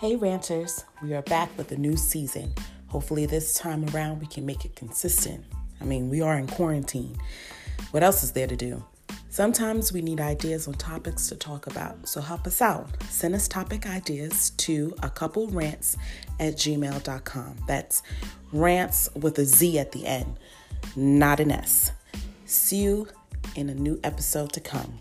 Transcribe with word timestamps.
Hey, 0.00 0.16
ranters, 0.16 0.86
we 1.02 1.12
are 1.12 1.20
back 1.20 1.50
with 1.58 1.70
a 1.72 1.76
new 1.76 1.94
season. 1.94 2.54
Hopefully, 2.86 3.26
this 3.26 3.52
time 3.52 3.84
around 3.90 4.18
we 4.18 4.26
can 4.26 4.46
make 4.46 4.64
it 4.64 4.74
consistent. 4.74 5.44
I 5.78 5.84
mean, 5.84 6.08
we 6.08 6.22
are 6.22 6.38
in 6.38 6.46
quarantine. 6.46 7.18
What 7.90 8.02
else 8.02 8.22
is 8.22 8.32
there 8.32 8.46
to 8.46 8.56
do? 8.56 8.82
Sometimes 9.28 9.92
we 9.92 10.00
need 10.00 10.18
ideas 10.18 10.66
on 10.66 10.72
topics 10.72 11.28
to 11.28 11.36
talk 11.36 11.66
about, 11.66 12.08
so 12.08 12.22
help 12.22 12.46
us 12.46 12.62
out. 12.62 12.88
Send 13.10 13.34
us 13.34 13.46
topic 13.46 13.86
ideas 13.86 14.52
to 14.56 14.94
A 15.02 15.10
Couple 15.10 15.48
Rantz 15.48 15.98
at 16.38 16.54
gmail.com. 16.54 17.56
That's 17.66 18.02
rants 18.54 19.10
with 19.14 19.38
a 19.38 19.44
Z 19.44 19.78
at 19.78 19.92
the 19.92 20.06
end, 20.06 20.38
not 20.96 21.40
an 21.40 21.50
S. 21.50 21.92
See 22.46 22.78
you 22.78 23.06
in 23.54 23.68
a 23.68 23.74
new 23.74 24.00
episode 24.02 24.54
to 24.54 24.60
come. 24.60 24.98